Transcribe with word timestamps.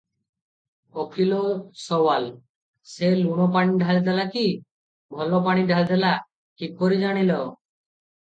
ଉକୀଲ 1.01 1.35
ସୱାଲ- 1.81 2.31
ସେ 2.93 3.11
ଲୁଣ 3.19 3.35
ଦହପାଣି 3.41 3.75
ଢାଳି 3.81 4.01
ଦେଲା 4.07 4.23
କି 4.37 4.45
ଭଲ 5.19 5.43
ପାଣି 5.49 5.67
ଢାଳି 5.73 5.87
ଦେଲା, 5.93 6.15
କିପରି 6.63 6.99
ଜାଣିଲ? 7.05 7.39